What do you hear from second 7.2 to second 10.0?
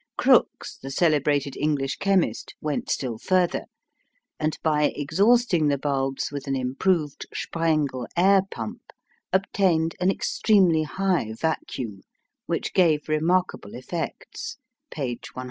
Sprengel air pump, obtained